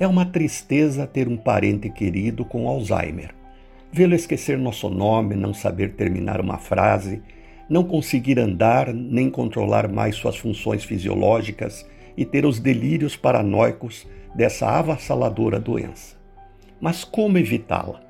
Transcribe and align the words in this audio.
É 0.00 0.06
uma 0.06 0.24
tristeza 0.24 1.06
ter 1.06 1.28
um 1.28 1.36
parente 1.36 1.90
querido 1.90 2.42
com 2.42 2.66
Alzheimer. 2.66 3.34
Vê-lo 3.92 4.14
esquecer 4.14 4.56
nosso 4.56 4.88
nome, 4.88 5.34
não 5.34 5.52
saber 5.52 5.92
terminar 5.92 6.40
uma 6.40 6.56
frase, 6.56 7.20
não 7.68 7.84
conseguir 7.84 8.38
andar 8.38 8.94
nem 8.94 9.28
controlar 9.28 9.92
mais 9.92 10.16
suas 10.16 10.38
funções 10.38 10.84
fisiológicas 10.84 11.86
e 12.16 12.24
ter 12.24 12.46
os 12.46 12.58
delírios 12.58 13.14
paranoicos 13.14 14.08
dessa 14.34 14.70
avassaladora 14.70 15.60
doença. 15.60 16.16
Mas 16.80 17.04
como 17.04 17.36
evitá-la? 17.36 18.00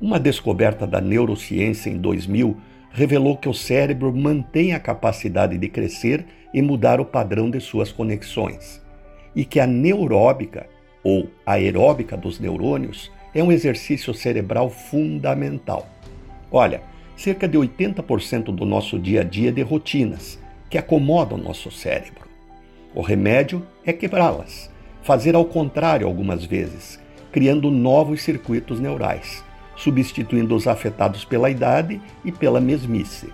Uma 0.00 0.18
descoberta 0.18 0.84
da 0.84 1.00
neurociência 1.00 1.90
em 1.90 1.98
2000 1.98 2.56
revelou 2.90 3.36
que 3.36 3.48
o 3.48 3.54
cérebro 3.54 4.12
mantém 4.12 4.74
a 4.74 4.80
capacidade 4.80 5.56
de 5.56 5.68
crescer 5.68 6.26
e 6.52 6.60
mudar 6.60 7.00
o 7.00 7.04
padrão 7.04 7.48
de 7.48 7.60
suas 7.60 7.92
conexões, 7.92 8.82
e 9.36 9.44
que 9.44 9.60
a 9.60 9.66
neuróbica 9.68 10.66
ou 11.02 11.28
aeróbica 11.44 12.16
dos 12.16 12.38
neurônios 12.38 13.10
é 13.34 13.42
um 13.42 13.52
exercício 13.52 14.12
cerebral 14.12 14.68
fundamental. 14.70 15.88
Olha, 16.50 16.82
cerca 17.16 17.46
de 17.46 17.56
80% 17.56 18.44
do 18.54 18.64
nosso 18.64 18.98
dia 18.98 19.20
a 19.20 19.24
dia 19.24 19.50
é 19.50 19.52
de 19.52 19.62
rotinas 19.62 20.38
que 20.68 20.78
acomodam 20.78 21.38
nosso 21.38 21.70
cérebro. 21.70 22.28
O 22.94 23.02
remédio 23.02 23.64
é 23.84 23.92
quebrá-las, 23.92 24.70
fazer 25.02 25.34
ao 25.34 25.44
contrário 25.44 26.06
algumas 26.06 26.44
vezes, 26.44 27.00
criando 27.30 27.70
novos 27.70 28.22
circuitos 28.22 28.80
neurais, 28.80 29.44
substituindo 29.76 30.54
os 30.54 30.66
afetados 30.66 31.24
pela 31.24 31.50
idade 31.50 32.00
e 32.24 32.32
pela 32.32 32.60
mesmice. 32.60 33.32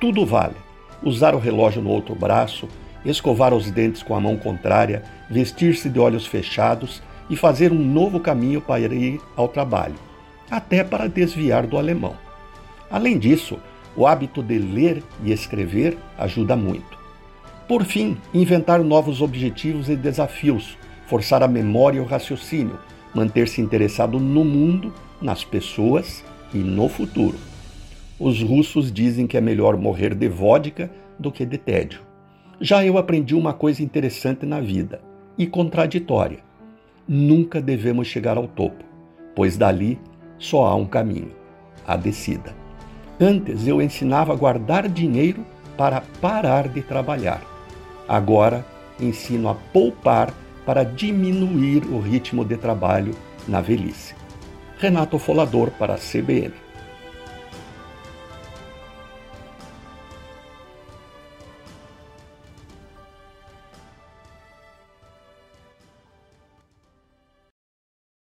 Tudo 0.00 0.24
vale. 0.24 0.54
Usar 1.02 1.34
o 1.34 1.38
relógio 1.38 1.82
no 1.82 1.90
outro 1.90 2.14
braço, 2.14 2.68
escovar 3.10 3.54
os 3.54 3.70
dentes 3.70 4.02
com 4.02 4.14
a 4.14 4.20
mão 4.20 4.36
contrária, 4.36 5.02
vestir-se 5.30 5.88
de 5.88 5.98
olhos 5.98 6.26
fechados 6.26 7.02
e 7.30 7.36
fazer 7.36 7.72
um 7.72 7.84
novo 7.84 8.20
caminho 8.20 8.60
para 8.60 8.80
ir 8.80 9.20
ao 9.36 9.48
trabalho, 9.48 9.94
até 10.50 10.82
para 10.82 11.08
desviar 11.08 11.66
do 11.66 11.76
alemão. 11.76 12.14
Além 12.90 13.18
disso, 13.18 13.58
o 13.96 14.06
hábito 14.06 14.42
de 14.42 14.58
ler 14.58 15.02
e 15.22 15.32
escrever 15.32 15.96
ajuda 16.16 16.56
muito. 16.56 16.98
Por 17.66 17.84
fim, 17.84 18.16
inventar 18.32 18.82
novos 18.82 19.20
objetivos 19.20 19.88
e 19.88 19.96
desafios, 19.96 20.78
forçar 21.06 21.42
a 21.42 21.48
memória 21.48 21.98
e 21.98 22.00
o 22.00 22.04
raciocínio, 22.04 22.78
manter-se 23.14 23.60
interessado 23.60 24.18
no 24.18 24.44
mundo, 24.44 24.94
nas 25.20 25.44
pessoas 25.44 26.24
e 26.54 26.58
no 26.58 26.88
futuro. 26.88 27.38
Os 28.18 28.42
russos 28.42 28.90
dizem 28.90 29.26
que 29.26 29.36
é 29.36 29.40
melhor 29.40 29.76
morrer 29.76 30.14
de 30.14 30.28
vodka 30.28 30.90
do 31.18 31.30
que 31.30 31.44
de 31.44 31.58
tédio. 31.58 32.07
Já 32.60 32.84
eu 32.84 32.98
aprendi 32.98 33.34
uma 33.36 33.52
coisa 33.52 33.82
interessante 33.82 34.44
na 34.44 34.60
vida 34.60 35.00
e 35.36 35.46
contraditória. 35.46 36.40
Nunca 37.06 37.60
devemos 37.60 38.08
chegar 38.08 38.36
ao 38.36 38.48
topo, 38.48 38.84
pois 39.34 39.56
dali 39.56 39.98
só 40.38 40.66
há 40.66 40.74
um 40.74 40.84
caminho 40.84 41.30
a 41.86 41.96
descida. 41.96 42.54
Antes 43.20 43.66
eu 43.66 43.80
ensinava 43.80 44.32
a 44.32 44.36
guardar 44.36 44.88
dinheiro 44.88 45.44
para 45.76 46.02
parar 46.20 46.68
de 46.68 46.82
trabalhar. 46.82 47.40
Agora 48.08 48.64
ensino 49.00 49.48
a 49.48 49.54
poupar 49.54 50.34
para 50.66 50.84
diminuir 50.84 51.84
o 51.86 52.00
ritmo 52.00 52.44
de 52.44 52.56
trabalho 52.56 53.14
na 53.46 53.60
velhice. 53.60 54.14
Renato 54.78 55.18
Folador 55.18 55.70
para 55.70 55.94
a 55.94 55.98
CBN. 55.98 56.52